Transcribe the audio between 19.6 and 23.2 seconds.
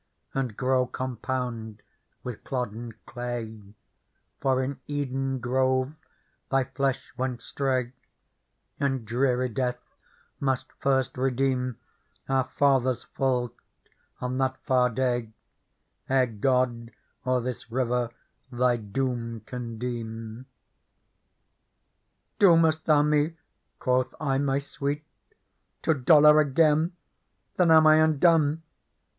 deem." Digitized by Google PEARL 16" Doomest thou